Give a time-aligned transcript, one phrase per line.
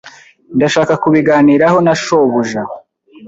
[0.55, 2.61] Ndashaka kubiganiraho na shobuja.